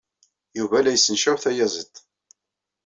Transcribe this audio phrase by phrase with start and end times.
[0.57, 1.95] Yuba la yessencaw tayaziḍt.